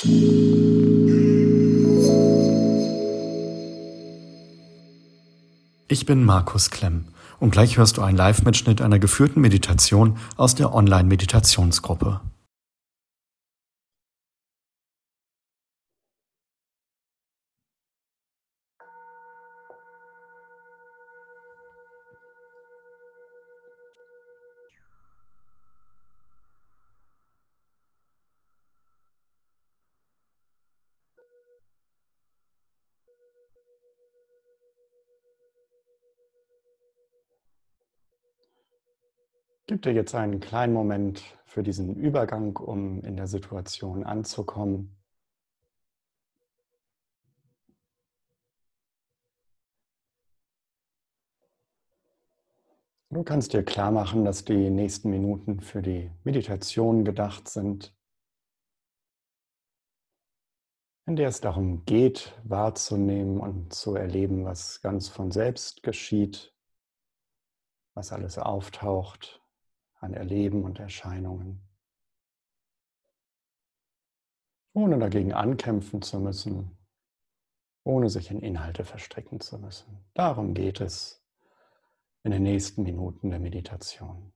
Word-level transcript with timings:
Ich 0.00 0.06
bin 6.06 6.24
Markus 6.24 6.70
Klemm 6.70 7.06
und 7.40 7.50
gleich 7.50 7.78
hörst 7.78 7.96
du 7.96 8.02
einen 8.02 8.16
Live-Mitschnitt 8.16 8.80
einer 8.80 9.00
geführten 9.00 9.40
Meditation 9.40 10.18
aus 10.36 10.54
der 10.54 10.72
Online-Meditationsgruppe. 10.72 12.20
Dir 39.84 39.92
jetzt 39.92 40.14
einen 40.14 40.40
kleinen 40.40 40.72
Moment 40.72 41.22
für 41.46 41.62
diesen 41.62 41.96
Übergang, 41.96 42.56
um 42.56 43.02
in 43.02 43.16
der 43.16 43.26
Situation 43.26 44.04
anzukommen. 44.04 44.98
Du 53.10 53.22
kannst 53.24 53.54
dir 53.54 53.64
klar 53.64 53.90
machen, 53.90 54.26
dass 54.26 54.44
die 54.44 54.68
nächsten 54.68 55.08
Minuten 55.08 55.60
für 55.60 55.80
die 55.80 56.10
Meditation 56.24 57.04
gedacht 57.04 57.48
sind, 57.48 57.96
in 61.06 61.16
der 61.16 61.28
es 61.28 61.40
darum 61.40 61.86
geht, 61.86 62.38
wahrzunehmen 62.44 63.40
und 63.40 63.72
zu 63.72 63.94
erleben, 63.94 64.44
was 64.44 64.82
ganz 64.82 65.08
von 65.08 65.30
selbst 65.30 65.82
geschieht, 65.82 66.54
was 67.94 68.12
alles 68.12 68.36
auftaucht, 68.36 69.40
an 70.00 70.14
Erleben 70.14 70.64
und 70.64 70.78
Erscheinungen. 70.78 71.60
Ohne 74.72 74.98
dagegen 74.98 75.32
ankämpfen 75.32 76.02
zu 76.02 76.20
müssen, 76.20 76.78
ohne 77.82 78.10
sich 78.10 78.30
in 78.30 78.40
Inhalte 78.40 78.84
verstricken 78.84 79.40
zu 79.40 79.58
müssen. 79.58 80.04
Darum 80.14 80.54
geht 80.54 80.80
es 80.80 81.24
in 82.22 82.30
den 82.30 82.42
nächsten 82.42 82.82
Minuten 82.82 83.30
der 83.30 83.40
Meditation. 83.40 84.32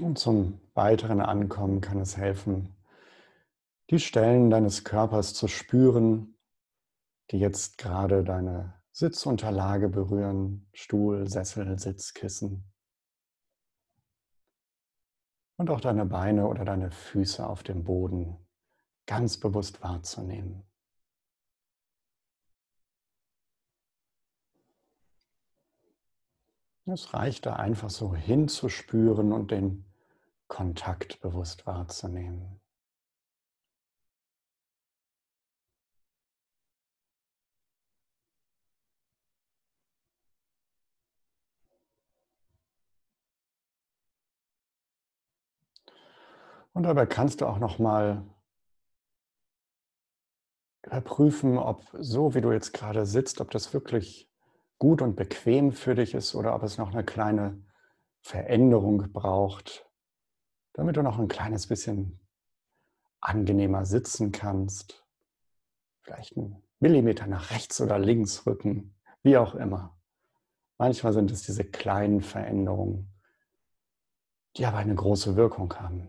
Und 0.00 0.18
zum 0.18 0.60
weiteren 0.74 1.20
Ankommen 1.20 1.80
kann 1.80 2.00
es 2.00 2.16
helfen, 2.16 2.76
die 3.90 3.98
Stellen 3.98 4.50
deines 4.50 4.84
Körpers 4.84 5.34
zu 5.34 5.48
spüren, 5.48 6.36
die 7.30 7.38
jetzt 7.38 7.78
gerade 7.78 8.22
deine 8.22 8.77
Sitzunterlage 8.98 9.88
berühren, 9.88 10.68
Stuhl, 10.72 11.28
Sessel, 11.28 11.78
Sitzkissen. 11.78 12.68
Und 15.56 15.70
auch 15.70 15.80
deine 15.80 16.04
Beine 16.04 16.48
oder 16.48 16.64
deine 16.64 16.90
Füße 16.90 17.46
auf 17.46 17.62
dem 17.62 17.84
Boden 17.84 18.44
ganz 19.06 19.38
bewusst 19.38 19.80
wahrzunehmen. 19.84 20.68
Es 26.86 27.14
reicht 27.14 27.46
da 27.46 27.52
einfach 27.54 27.90
so 27.90 28.16
hinzuspüren 28.16 29.32
und 29.32 29.52
den 29.52 29.84
Kontakt 30.48 31.20
bewusst 31.20 31.66
wahrzunehmen. 31.66 32.60
Und 46.72 46.84
dabei 46.84 47.06
kannst 47.06 47.40
du 47.40 47.46
auch 47.46 47.58
noch 47.58 47.78
mal 47.78 48.24
überprüfen, 50.84 51.58
ob 51.58 51.84
so 51.92 52.34
wie 52.34 52.40
du 52.40 52.52
jetzt 52.52 52.72
gerade 52.72 53.04
sitzt, 53.04 53.40
ob 53.40 53.50
das 53.50 53.72
wirklich 53.74 54.30
gut 54.78 55.02
und 55.02 55.16
bequem 55.16 55.72
für 55.72 55.94
dich 55.94 56.14
ist 56.14 56.34
oder 56.34 56.54
ob 56.54 56.62
es 56.62 56.78
noch 56.78 56.92
eine 56.92 57.04
kleine 57.04 57.62
Veränderung 58.20 59.12
braucht, 59.12 59.88
damit 60.72 60.96
du 60.96 61.02
noch 61.02 61.18
ein 61.18 61.28
kleines 61.28 61.66
bisschen 61.66 62.20
angenehmer 63.20 63.84
sitzen 63.84 64.32
kannst. 64.32 65.04
Vielleicht 66.00 66.36
einen 66.36 66.62
Millimeter 66.80 67.26
nach 67.26 67.50
rechts 67.50 67.80
oder 67.80 67.98
links 67.98 68.46
rücken, 68.46 68.94
wie 69.22 69.36
auch 69.36 69.54
immer. 69.54 69.96
Manchmal 70.78 71.12
sind 71.12 71.30
es 71.32 71.42
diese 71.42 71.64
kleinen 71.64 72.20
Veränderungen, 72.20 73.12
die 74.56 74.64
aber 74.64 74.78
eine 74.78 74.94
große 74.94 75.36
Wirkung 75.36 75.74
haben. 75.74 76.08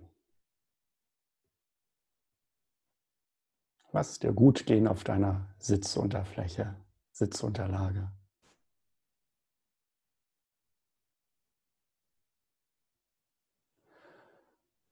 Lass 4.00 4.18
dir 4.18 4.32
gut 4.32 4.66
gehen 4.66 4.88
auf 4.88 5.04
deiner 5.04 5.46
Sitzunterfläche, 5.58 6.74
Sitzunterlage. 7.12 8.10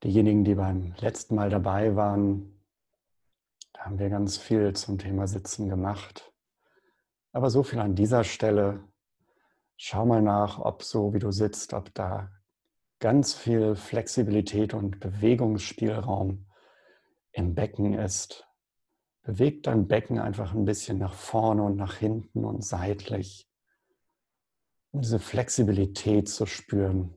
Diejenigen, 0.03 0.43
die 0.43 0.55
beim 0.55 0.93
letzten 0.99 1.35
Mal 1.35 1.49
dabei 1.49 1.95
waren, 1.95 2.61
da 3.71 3.85
haben 3.85 3.97
wir 3.97 4.09
ganz 4.09 4.35
viel 4.35 4.75
zum 4.75 4.97
Thema 4.97 5.25
Sitzen 5.25 5.69
gemacht. 5.69 6.33
Aber 7.31 7.49
so 7.49 7.63
viel 7.63 7.79
an 7.79 7.95
dieser 7.95 8.25
Stelle. 8.25 8.83
Schau 9.77 10.05
mal 10.05 10.21
nach, 10.21 10.59
ob 10.59 10.83
so 10.83 11.13
wie 11.13 11.19
du 11.19 11.31
sitzt, 11.31 11.71
ob 11.71 11.93
da 11.93 12.29
ganz 12.99 13.33
viel 13.33 13.77
Flexibilität 13.77 14.73
und 14.73 14.99
Bewegungsspielraum 14.99 16.45
im 17.31 17.55
Becken 17.55 17.93
ist. 17.93 18.46
Beweg 19.27 19.63
dein 19.63 19.89
Becken 19.89 20.19
einfach 20.19 20.53
ein 20.53 20.63
bisschen 20.63 20.99
nach 20.99 21.13
vorne 21.13 21.61
und 21.61 21.75
nach 21.75 21.95
hinten 21.95 22.45
und 22.45 22.63
seitlich, 22.63 23.45
um 24.91 25.01
diese 25.01 25.19
Flexibilität 25.19 26.29
zu 26.29 26.45
spüren. 26.45 27.13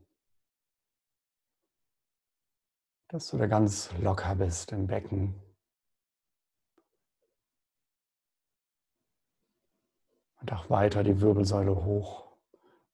Dass 3.07 3.29
du 3.29 3.39
da 3.39 3.47
ganz 3.47 3.93
locker 4.01 4.35
bist 4.35 4.73
im 4.73 4.89
Becken. 4.89 5.41
Und 10.41 10.53
auch 10.53 10.69
weiter 10.69 11.05
die 11.05 11.21
Wirbelsäule 11.21 11.77
hoch 11.85 12.27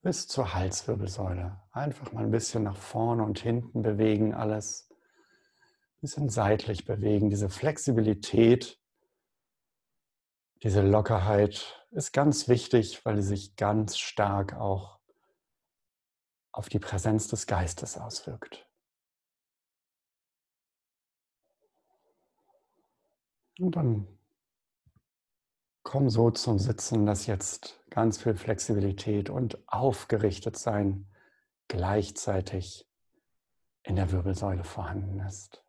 bis 0.03 0.27
zur 0.27 0.53
Halswirbelsäule. 0.53 1.59
Einfach 1.71 2.11
mal 2.11 2.23
ein 2.23 2.29
bisschen 2.29 2.61
nach 2.61 2.77
vorne 2.77 3.23
und 3.23 3.39
hinten 3.39 3.81
bewegen 3.81 4.35
alles. 4.35 4.91
Ein 4.91 6.01
bisschen 6.01 6.29
seitlich 6.29 6.85
bewegen, 6.85 7.31
diese 7.31 7.49
Flexibilität 7.49 8.79
diese 10.63 10.81
Lockerheit 10.81 11.85
ist 11.91 12.13
ganz 12.13 12.47
wichtig, 12.47 13.05
weil 13.05 13.21
sie 13.21 13.27
sich 13.27 13.55
ganz 13.55 13.97
stark 13.97 14.55
auch 14.55 14.99
auf 16.51 16.69
die 16.69 16.79
Präsenz 16.79 17.27
des 17.27 17.45
Geistes 17.45 17.97
auswirkt. 17.97 18.67
Und 23.59 23.75
dann 23.75 24.07
komm 25.83 26.09
so 26.09 26.31
zum 26.31 26.59
Sitzen, 26.59 27.05
dass 27.05 27.27
jetzt 27.27 27.83
ganz 27.89 28.21
viel 28.21 28.35
Flexibilität 28.35 29.29
und 29.29 29.57
aufgerichtet 29.67 30.57
sein 30.57 31.07
gleichzeitig 31.67 32.87
in 33.83 33.95
der 33.95 34.11
Wirbelsäule 34.11 34.63
vorhanden 34.63 35.19
ist. 35.21 35.63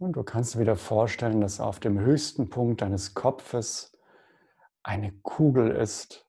Und 0.00 0.14
du 0.14 0.22
kannst 0.22 0.54
dir 0.54 0.60
wieder 0.60 0.76
vorstellen, 0.76 1.42
dass 1.42 1.60
auf 1.60 1.78
dem 1.78 2.00
höchsten 2.00 2.48
Punkt 2.48 2.80
deines 2.80 3.12
Kopfes 3.12 3.92
eine 4.82 5.12
Kugel 5.12 5.70
ist, 5.72 6.26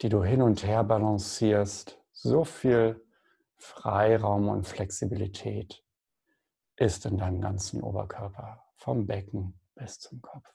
die 0.00 0.08
du 0.08 0.24
hin 0.24 0.40
und 0.40 0.64
her 0.64 0.82
balancierst. 0.82 2.02
So 2.10 2.42
viel 2.42 3.06
Freiraum 3.58 4.48
und 4.48 4.66
Flexibilität 4.66 5.84
ist 6.76 7.04
in 7.04 7.18
deinem 7.18 7.42
ganzen 7.42 7.82
Oberkörper, 7.82 8.64
vom 8.76 9.06
Becken 9.06 9.60
bis 9.74 9.98
zum 9.98 10.22
Kopf. 10.22 10.50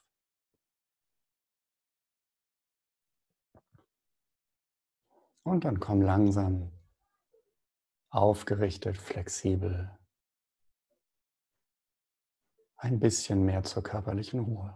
Und 5.44 5.64
dann 5.64 5.78
komm 5.78 6.02
langsam 6.02 6.72
aufgerichtet, 8.10 8.98
flexibel 8.98 9.96
ein 12.76 13.00
bisschen 13.00 13.44
mehr 13.44 13.62
zur 13.62 13.82
körperlichen 13.82 14.40
Ruhe. 14.40 14.74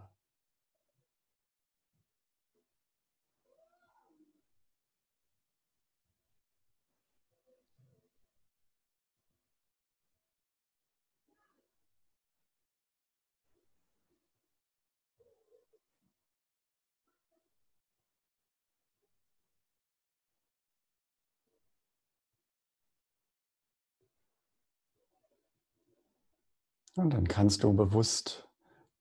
Und 26.95 27.13
dann 27.13 27.27
kannst 27.27 27.63
du 27.63 27.73
bewusst 27.73 28.49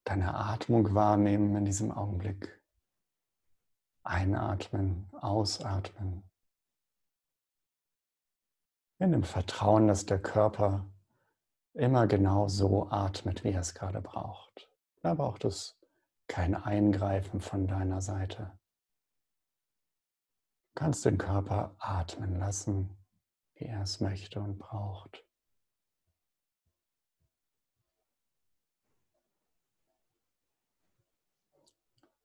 deine 0.04 0.34
Atmung 0.34 0.94
wahrnehmen 0.94 1.56
in 1.56 1.64
diesem 1.64 1.90
Augenblick. 1.90 2.60
Einatmen, 4.02 5.10
ausatmen. 5.20 6.22
In 8.98 9.12
dem 9.12 9.24
Vertrauen, 9.24 9.88
dass 9.88 10.06
der 10.06 10.20
Körper 10.20 10.86
immer 11.74 12.06
genau 12.06 12.48
so 12.48 12.88
atmet, 12.90 13.44
wie 13.44 13.50
er 13.50 13.60
es 13.60 13.74
gerade 13.74 14.00
braucht. 14.00 14.70
Da 15.02 15.14
braucht 15.14 15.44
es 15.44 15.78
kein 16.28 16.54
Eingreifen 16.54 17.40
von 17.40 17.66
deiner 17.66 18.00
Seite. 18.00 18.58
Du 20.68 20.74
kannst 20.74 21.04
den 21.04 21.18
Körper 21.18 21.74
atmen 21.78 22.38
lassen, 22.38 22.96
wie 23.54 23.64
er 23.64 23.82
es 23.82 24.00
möchte 24.00 24.40
und 24.40 24.58
braucht. 24.58 25.24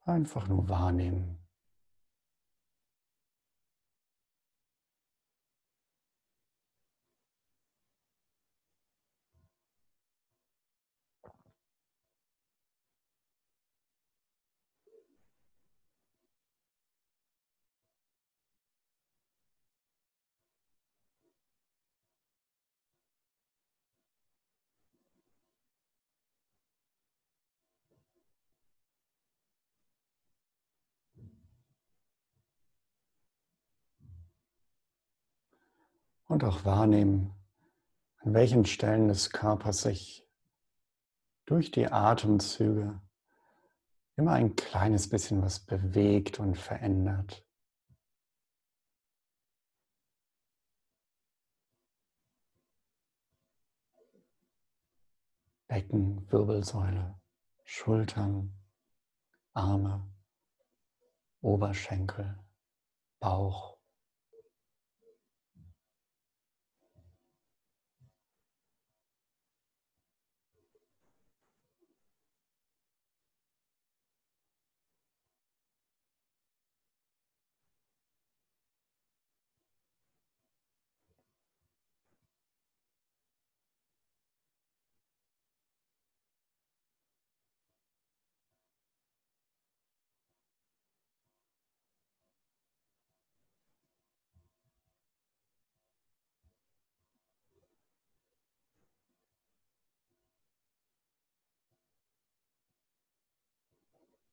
Einfach 0.07 0.47
nur 0.47 0.69
wahrnehmen. 0.69 1.44
Und 36.35 36.43
auch 36.43 36.65
wahrnehmen, 36.65 37.33
an 38.17 38.33
welchen 38.33 38.65
Stellen 38.65 39.07
des 39.07 39.29
Körpers 39.29 39.83
sich 39.83 40.27
durch 41.45 41.71
die 41.71 41.87
Atemzüge 41.87 43.01
immer 44.17 44.33
ein 44.33 44.57
kleines 44.57 45.09
bisschen 45.09 45.41
was 45.41 45.61
bewegt 45.61 46.41
und 46.41 46.57
verändert. 46.57 47.47
Becken, 55.69 56.29
Wirbelsäule, 56.29 57.17
Schultern, 57.63 58.53
Arme, 59.53 60.05
Oberschenkel, 61.39 62.37
Bauch. 63.21 63.74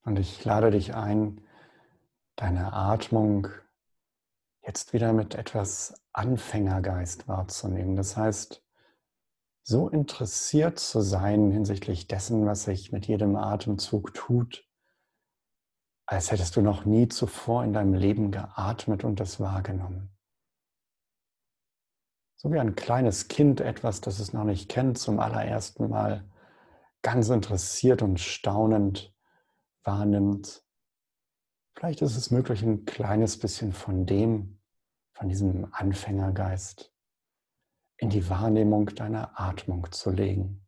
Und 0.04 0.18
ich 0.18 0.44
lade 0.44 0.70
dich 0.70 0.94
ein, 0.94 1.40
deine 2.36 2.72
Atmung 2.72 3.48
jetzt 4.66 4.92
wieder 4.92 5.12
mit 5.12 5.34
etwas 5.34 5.94
Anfängergeist 6.12 7.28
wahrzunehmen. 7.28 7.96
Das 7.96 8.16
heißt, 8.16 8.62
so 9.62 9.88
interessiert 9.88 10.78
zu 10.78 11.00
sein 11.00 11.50
hinsichtlich 11.50 12.08
dessen, 12.08 12.46
was 12.46 12.64
sich 12.64 12.90
mit 12.90 13.06
jedem 13.06 13.36
Atemzug 13.36 14.12
tut, 14.12 14.68
als 16.06 16.32
hättest 16.32 16.56
du 16.56 16.62
noch 16.62 16.84
nie 16.84 17.08
zuvor 17.08 17.62
in 17.62 17.72
deinem 17.72 17.94
Leben 17.94 18.32
geatmet 18.32 19.04
und 19.04 19.20
das 19.20 19.38
wahrgenommen. 19.38 20.10
So 22.36 22.50
wie 22.50 22.58
ein 22.58 22.74
kleines 22.74 23.28
Kind 23.28 23.60
etwas, 23.60 24.00
das 24.00 24.18
es 24.18 24.32
noch 24.32 24.42
nicht 24.42 24.68
kennt, 24.68 24.98
zum 24.98 25.20
allerersten 25.20 25.88
Mal 25.88 26.28
ganz 27.02 27.28
interessiert 27.28 28.02
und 28.02 28.18
staunend 28.18 29.11
wahrnimmt. 29.84 30.64
Vielleicht 31.74 32.02
ist 32.02 32.16
es 32.16 32.30
möglich, 32.30 32.62
ein 32.62 32.84
kleines 32.84 33.38
bisschen 33.38 33.72
von 33.72 34.06
dem, 34.06 34.60
von 35.14 35.28
diesem 35.28 35.72
Anfängergeist 35.72 36.92
in 37.96 38.10
die 38.10 38.28
Wahrnehmung 38.28 38.86
deiner 38.86 39.38
Atmung 39.40 39.90
zu 39.92 40.10
legen. 40.10 40.61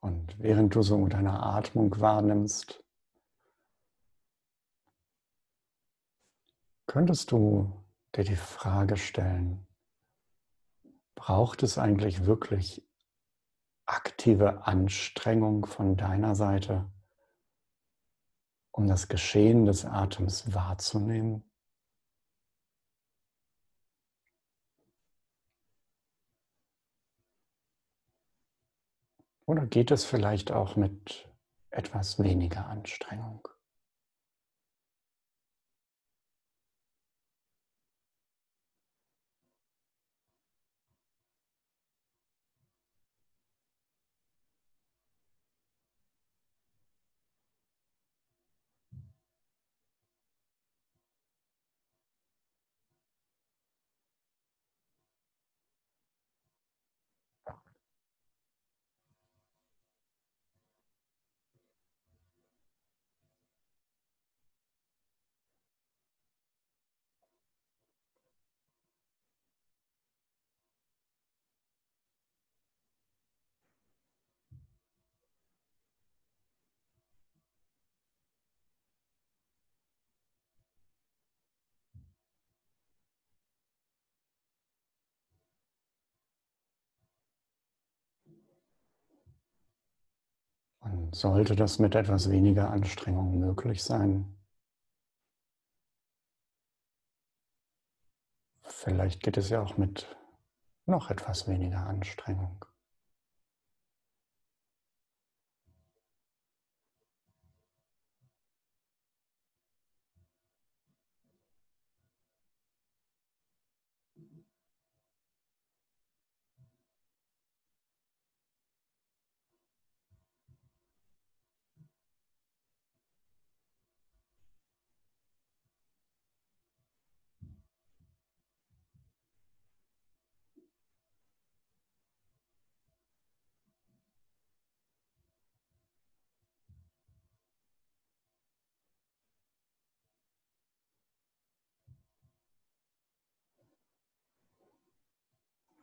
Und 0.00 0.38
während 0.38 0.74
du 0.74 0.82
so 0.82 1.06
deine 1.06 1.42
Atmung 1.42 1.98
wahrnimmst, 2.00 2.82
könntest 6.86 7.32
du 7.32 7.84
dir 8.14 8.24
die 8.24 8.36
Frage 8.36 8.96
stellen, 8.96 9.66
braucht 11.14 11.62
es 11.62 11.78
eigentlich 11.78 12.26
wirklich 12.26 12.86
aktive 13.86 14.66
Anstrengung 14.66 15.66
von 15.66 15.96
deiner 15.96 16.34
Seite, 16.34 16.90
um 18.70 18.86
das 18.86 19.08
Geschehen 19.08 19.64
des 19.64 19.84
Atems 19.84 20.52
wahrzunehmen? 20.54 21.45
Oder 29.46 29.64
geht 29.66 29.92
es 29.92 30.04
vielleicht 30.04 30.50
auch 30.50 30.74
mit 30.74 31.28
etwas 31.70 32.18
weniger 32.18 32.66
Anstrengung? 32.66 33.48
Sollte 91.12 91.56
das 91.56 91.78
mit 91.78 91.94
etwas 91.94 92.30
weniger 92.30 92.70
Anstrengung 92.70 93.38
möglich 93.38 93.82
sein, 93.82 94.36
vielleicht 98.62 99.22
geht 99.22 99.36
es 99.36 99.50
ja 99.50 99.62
auch 99.62 99.76
mit 99.76 100.16
noch 100.86 101.10
etwas 101.10 101.48
weniger 101.48 101.86
Anstrengung. 101.86 102.64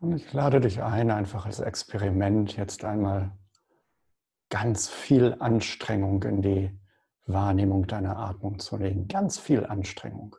Und 0.04 0.18
ich 0.18 0.34
lade 0.34 0.60
dich 0.60 0.84
ein, 0.84 1.12
einfach 1.12 1.46
als 1.46 1.62
Experiment 1.62 2.58
jetzt 2.58 2.84
einmal 2.84 3.32
ganz 4.50 4.90
viel 4.90 5.38
Anstrengung 5.40 6.22
in 6.24 6.42
die 6.42 6.78
Wahrnehmung 7.26 7.88
deiner 7.88 8.18
Atmung 8.18 8.60
zu 8.60 8.76
legen. 8.76 9.08
Ganz 9.08 9.40
viel 9.40 9.66
Anstrengung. 9.66 10.36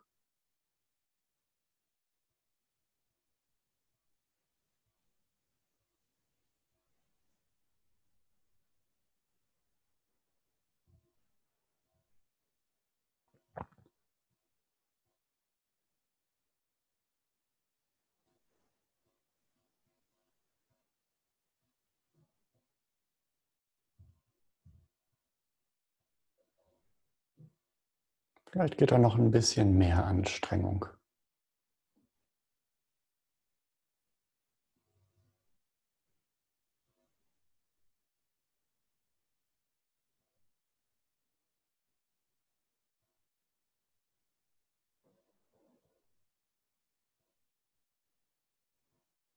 Vielleicht 28.55 28.79
geht 28.79 28.93
da 28.93 28.99
noch 28.99 29.17
ein 29.19 29.33
bisschen 29.33 29.77
mehr 29.77 30.05
Anstrengung. 30.07 30.87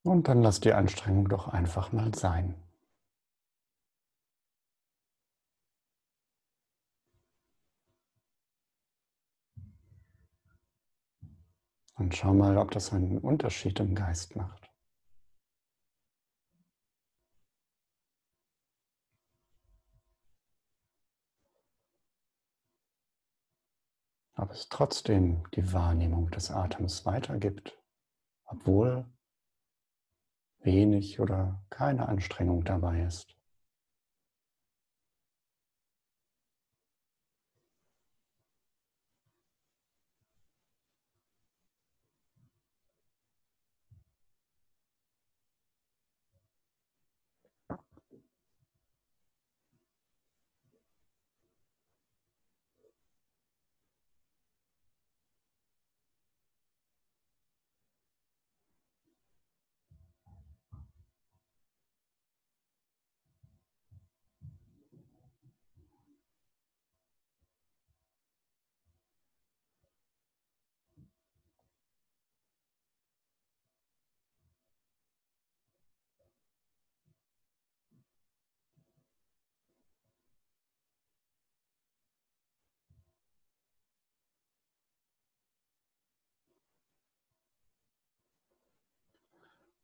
Und 0.03 0.27
dann 0.27 0.41
lass 0.43 0.59
die 0.59 0.73
Anstrengung 0.73 1.27
doch 1.29 1.47
einfach 1.47 1.91
mal 1.91 2.13
sein. 2.13 2.66
Und 11.97 12.15
schau 12.15 12.31
mal, 12.31 12.57
ob 12.57 12.71
das 12.71 12.93
einen 12.93 13.17
Unterschied 13.17 13.79
im 13.79 13.95
Geist 13.95 14.35
macht. 14.35 14.69
Ob 24.35 24.51
es 24.51 24.69
trotzdem 24.69 25.43
die 25.55 25.73
Wahrnehmung 25.73 26.29
des 26.29 26.51
Atems 26.51 27.03
weitergibt, 27.07 27.75
obwohl 28.45 29.05
wenig 30.59 31.19
oder 31.19 31.65
keine 31.71 32.07
Anstrengung 32.07 32.63
dabei 32.63 33.01
ist. 33.01 33.36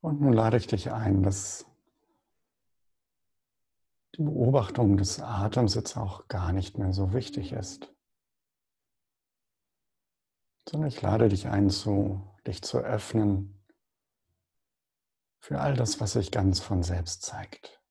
Und 0.03 0.19
nun 0.19 0.33
lade 0.33 0.57
ich 0.57 0.67
dich 0.67 0.91
ein, 0.91 1.23
dass 1.23 1.65
die 4.17 4.21
Beobachtung 4.21 4.97
des 4.97 5.21
Atems 5.21 5.75
jetzt 5.75 5.95
auch 5.95 6.27
gar 6.27 6.51
nicht 6.51 6.77
mehr 6.77 6.91
so 6.91 7.13
wichtig 7.13 7.53
ist, 7.53 7.89
sondern 10.67 10.89
ich 10.89 11.01
lade 11.01 11.29
dich 11.29 11.47
ein, 11.47 11.69
zu, 11.69 12.21
dich 12.45 12.61
zu 12.63 12.79
öffnen 12.79 13.63
für 15.39 15.61
all 15.61 15.73
das, 15.73 16.01
was 16.01 16.11
sich 16.11 16.31
ganz 16.31 16.59
von 16.59 16.83
selbst 16.83 17.21
zeigt. 17.21 17.81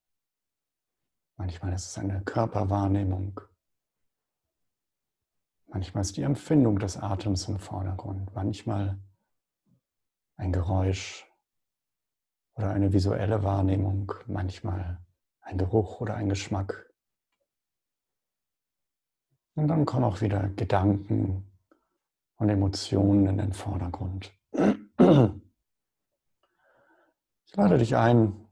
Manchmal 1.39 1.73
ist 1.73 1.87
es 1.87 1.97
eine 1.97 2.23
Körperwahrnehmung, 2.23 3.41
manchmal 5.67 6.03
ist 6.03 6.19
die 6.19 6.23
Empfindung 6.23 6.79
des 6.79 6.99
Atems 6.99 7.49
im 7.49 7.59
Vordergrund, 7.59 8.35
manchmal 8.35 9.01
ein 10.37 10.53
Geräusch, 10.53 11.27
oder 12.55 12.71
eine 12.71 12.93
visuelle 12.93 13.43
Wahrnehmung, 13.43 14.13
manchmal 14.27 15.01
ein 15.41 15.59
Geruch 15.59 16.01
oder 16.01 16.15
ein 16.15 16.29
Geschmack. 16.29 16.93
Und 19.55 19.69
dann 19.69 19.85
kommen 19.85 20.05
auch 20.05 20.21
wieder 20.21 20.49
Gedanken 20.51 21.51
und 22.37 22.49
Emotionen 22.49 23.27
in 23.27 23.39
den 23.39 23.53
Vordergrund. 23.53 24.33
Ich 27.45 27.57
lade 27.57 27.79
dich 27.79 27.97
ein, 27.97 28.49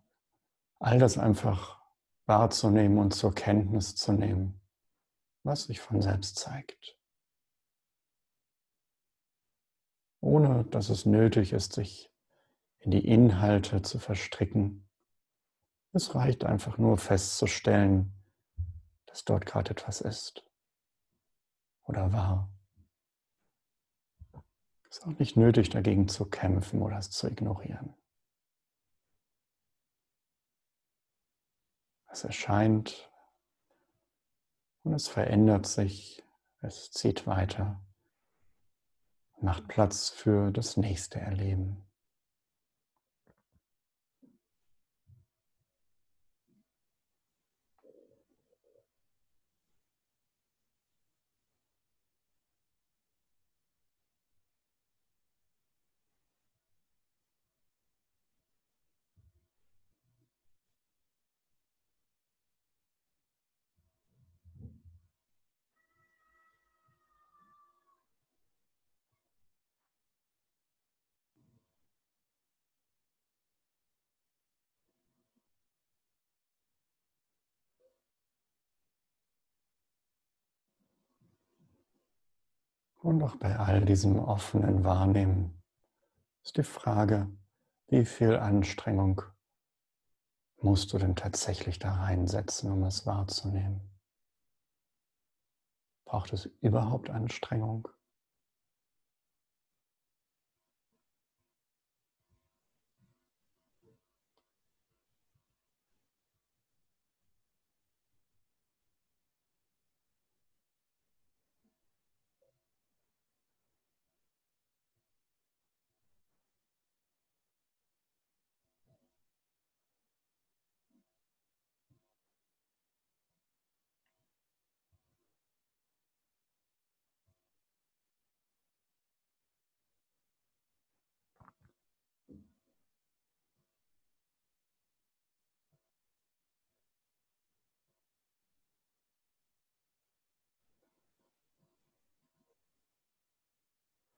all 0.78 0.98
das 0.98 1.16
einfach 1.16 1.80
wahrzunehmen 2.26 2.98
und 2.98 3.14
zur 3.14 3.34
Kenntnis 3.34 3.96
zu 3.96 4.12
nehmen, 4.12 4.60
was 5.42 5.64
sich 5.64 5.80
von 5.80 6.02
selbst 6.02 6.38
zeigt. 6.38 6.98
Ohne 10.20 10.64
dass 10.64 10.90
es 10.90 11.06
nötig 11.06 11.54
ist, 11.54 11.72
sich 11.72 12.09
in 12.80 12.90
die 12.90 13.06
Inhalte 13.06 13.82
zu 13.82 13.98
verstricken. 13.98 14.88
Es 15.92 16.14
reicht 16.14 16.44
einfach 16.44 16.78
nur 16.78 16.96
festzustellen, 16.98 18.14
dass 19.06 19.24
dort 19.24 19.44
gerade 19.46 19.70
etwas 19.70 20.00
ist 20.00 20.44
oder 21.84 22.12
war. 22.12 22.50
Es 24.88 24.98
ist 24.98 25.06
auch 25.06 25.18
nicht 25.18 25.36
nötig, 25.36 25.70
dagegen 25.70 26.08
zu 26.08 26.28
kämpfen 26.28 26.82
oder 26.82 26.98
es 26.98 27.10
zu 27.10 27.28
ignorieren. 27.28 27.94
Es 32.10 32.24
erscheint 32.24 33.08
und 34.82 34.94
es 34.94 35.06
verändert 35.06 35.66
sich, 35.66 36.24
es 36.60 36.90
zieht 36.90 37.26
weiter, 37.26 37.80
macht 39.40 39.68
Platz 39.68 40.10
für 40.10 40.50
das 40.50 40.76
nächste 40.76 41.20
Erleben. 41.20 41.89
Und 83.02 83.22
auch 83.22 83.36
bei 83.36 83.58
all 83.58 83.84
diesem 83.84 84.18
offenen 84.18 84.84
Wahrnehmen 84.84 85.62
ist 86.42 86.58
die 86.58 86.62
Frage, 86.62 87.30
wie 87.88 88.04
viel 88.04 88.36
Anstrengung 88.36 89.22
musst 90.58 90.92
du 90.92 90.98
denn 90.98 91.16
tatsächlich 91.16 91.78
da 91.78 91.94
reinsetzen, 91.94 92.70
um 92.70 92.84
es 92.84 93.06
wahrzunehmen? 93.06 93.80
Braucht 96.04 96.34
es 96.34 96.46
überhaupt 96.60 97.08
Anstrengung? 97.08 97.88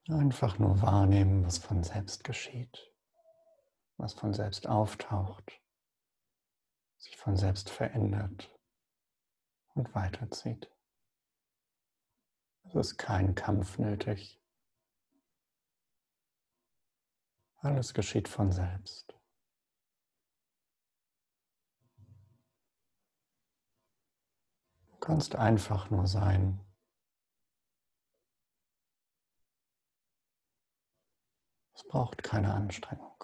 Einfach 0.09 0.59
nur 0.59 0.83
wahrnehmen, 0.83 1.45
was 1.45 1.59
von 1.59 1.85
selbst 1.85 2.25
geschieht, 2.25 2.93
was 3.99 4.15
von 4.15 4.35
selbst 4.35 4.67
auftaucht, 4.67 5.61
sich 6.99 7.17
von 7.17 7.37
selbst 7.37 7.71
verändert 7.71 8.51
und 9.75 9.95
weiterzieht. 9.95 10.69
Es 12.65 12.75
ist 12.75 12.97
kein 12.99 13.37
Kampf 13.37 13.79
nötig. 13.79 14.41
Alles 17.57 17.95
geschieht 17.95 18.27
von 18.27 18.51
selbst. 18.51 19.15
Du 24.89 24.97
kannst 24.99 25.37
einfach 25.37 25.91
nur 25.91 26.09
sein. 26.09 26.61
Braucht 31.93 32.23
keine 32.23 32.55
Anstrengung. 32.55 33.23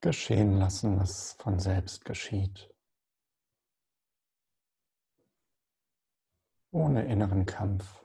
Geschehen 0.00 0.58
lassen, 0.58 0.98
was 0.98 1.34
von 1.38 1.58
selbst 1.58 2.04
geschieht. 2.04 2.72
Ohne 6.70 7.04
inneren 7.06 7.46
Kampf. 7.46 8.04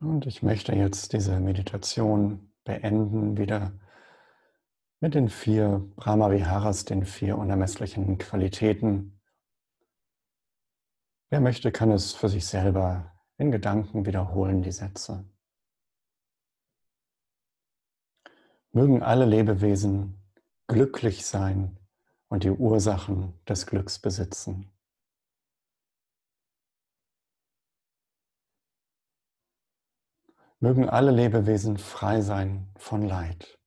Und 0.00 0.26
ich 0.26 0.42
möchte 0.42 0.74
jetzt 0.74 1.12
diese 1.12 1.38
Meditation 1.40 2.52
beenden, 2.64 3.36
wieder 3.36 3.72
mit 5.00 5.14
den 5.14 5.28
vier 5.28 5.90
Brahma-Viharas, 5.96 6.86
den 6.86 7.04
vier 7.04 7.36
unermesslichen 7.36 8.16
Qualitäten. 8.16 9.20
Wer 11.28 11.40
möchte, 11.40 11.70
kann 11.70 11.90
es 11.90 12.14
für 12.14 12.30
sich 12.30 12.46
selber 12.46 13.12
in 13.36 13.50
Gedanken 13.50 14.06
wiederholen, 14.06 14.62
die 14.62 14.72
Sätze. 14.72 15.24
Mögen 18.72 19.02
alle 19.02 19.26
Lebewesen 19.26 20.32
glücklich 20.66 21.26
sein 21.26 21.78
und 22.28 22.44
die 22.44 22.50
Ursachen 22.50 23.34
des 23.46 23.66
Glücks 23.66 23.98
besitzen. 23.98 24.70
Mögen 30.62 30.90
alle 30.90 31.10
Lebewesen 31.10 31.78
frei 31.78 32.20
sein 32.20 32.70
von 32.76 33.00
Leid. 33.00 33.58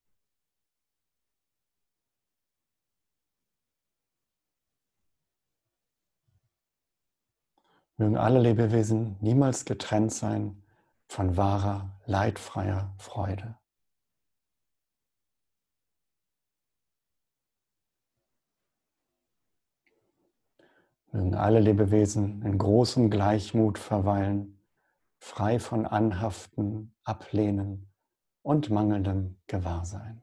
Mögen 7.98 8.16
alle 8.16 8.40
Lebewesen 8.40 9.18
niemals 9.22 9.66
getrennt 9.66 10.14
sein 10.14 10.64
von 11.08 11.36
wahrer, 11.36 12.00
leidfreier 12.06 12.94
Freude. 13.00 13.58
Mögen 21.12 21.34
alle 21.34 21.60
Lebewesen 21.60 22.44
in 22.44 22.60
großem 22.60 23.10
Gleichmut 23.10 23.80
verweilen 23.80 24.53
frei 25.24 25.58
von 25.58 25.86
Anhaften, 25.86 26.94
Ablehnen 27.06 27.94
und 28.42 28.70
mangelndem 28.70 29.42
Gewahrsein. 29.48 30.22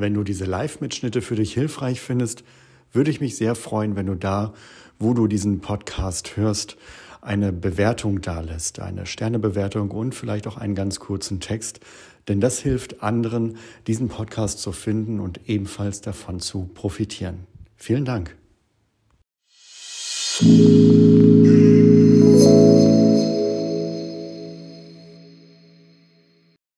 Wenn 0.00 0.14
du 0.14 0.24
diese 0.24 0.44
Live-Mitschnitte 0.44 1.22
für 1.22 1.36
dich 1.36 1.52
hilfreich 1.52 2.00
findest, 2.00 2.42
würde 2.92 3.10
ich 3.10 3.20
mich 3.20 3.36
sehr 3.36 3.54
freuen, 3.54 3.96
wenn 3.96 4.06
du 4.06 4.14
da, 4.14 4.54
wo 4.98 5.14
du 5.14 5.26
diesen 5.26 5.60
Podcast 5.60 6.36
hörst, 6.36 6.76
eine 7.22 7.52
Bewertung 7.52 8.20
dalässt, 8.20 8.80
eine 8.80 9.06
Sternebewertung 9.06 9.90
und 9.90 10.14
vielleicht 10.14 10.46
auch 10.46 10.56
einen 10.56 10.74
ganz 10.74 11.00
kurzen 11.00 11.40
Text, 11.40 11.80
denn 12.28 12.40
das 12.40 12.60
hilft 12.60 13.02
anderen, 13.02 13.56
diesen 13.86 14.08
Podcast 14.08 14.60
zu 14.60 14.72
finden 14.72 15.20
und 15.20 15.48
ebenfalls 15.48 16.00
davon 16.00 16.40
zu 16.40 16.70
profitieren. 16.74 17.46
Vielen 17.76 18.04
Dank. 18.04 18.36